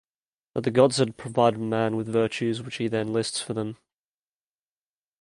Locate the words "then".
2.87-3.13